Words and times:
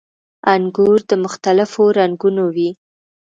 •انګور 0.53 0.99
د 1.09 1.11
مختلفو 1.23 1.83
رنګونو 1.99 2.43
وي. 2.55 2.69